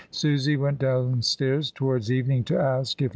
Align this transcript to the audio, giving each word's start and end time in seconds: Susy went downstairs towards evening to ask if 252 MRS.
Susy 0.09 0.55
went 0.57 0.79
downstairs 0.79 1.69
towards 1.69 2.11
evening 2.11 2.43
to 2.45 2.55
ask 2.57 2.93
if 2.93 2.97
252 2.97 3.03
MRS. 3.03 3.09